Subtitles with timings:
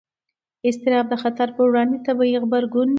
[0.67, 2.89] اضطراب د خطر پر وړاندې طبیعي غبرګون دی.